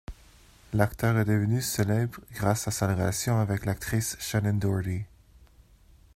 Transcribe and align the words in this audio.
L'acteur 0.73 1.15
est 1.19 1.25
devenu 1.25 1.61
célèbre 1.61 2.21
grâce 2.31 2.67
à 2.67 2.71
sa 2.71 2.87
relation 2.91 3.37
avec 3.39 3.65
l'actrice 3.67 4.17
Shannen 4.19 4.57
Doherty. 4.57 5.03